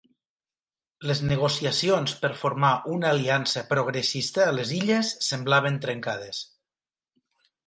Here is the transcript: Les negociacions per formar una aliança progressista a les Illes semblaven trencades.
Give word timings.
Les 1.09 1.19
negociacions 1.31 2.15
per 2.23 2.31
formar 2.43 2.71
una 2.95 3.11
aliança 3.17 3.63
progressista 3.75 4.43
a 4.47 4.57
les 4.61 4.73
Illes 4.79 5.13
semblaven 5.29 5.79
trencades. 5.87 6.43